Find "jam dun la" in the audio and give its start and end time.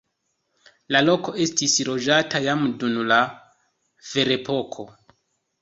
2.47-3.19